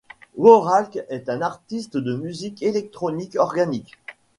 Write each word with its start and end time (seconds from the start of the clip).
Worakls 0.35 1.05
est 1.09 1.29
un 1.29 1.43
artiste 1.43 1.95
de 1.95 2.15
musique 2.15 2.63
électronique 2.63 3.35
organique. 3.35 3.99